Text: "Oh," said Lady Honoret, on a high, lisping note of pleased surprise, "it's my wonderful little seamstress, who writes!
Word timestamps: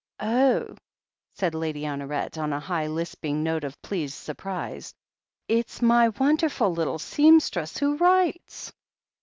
"Oh," 0.19 0.73
said 1.35 1.53
Lady 1.53 1.83
Honoret, 1.83 2.35
on 2.35 2.53
a 2.53 2.59
high, 2.59 2.87
lisping 2.87 3.43
note 3.43 3.63
of 3.63 3.79
pleased 3.83 4.15
surprise, 4.15 4.95
"it's 5.47 5.79
my 5.79 6.09
wonderful 6.09 6.73
little 6.73 6.97
seamstress, 6.97 7.77
who 7.77 7.97
writes! 7.97 8.73